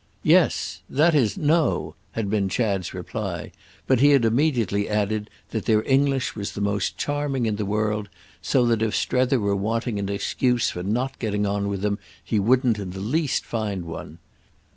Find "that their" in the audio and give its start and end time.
5.51-5.83